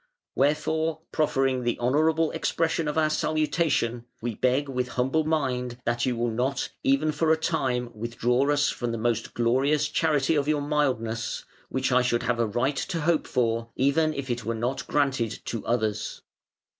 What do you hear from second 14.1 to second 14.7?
if it were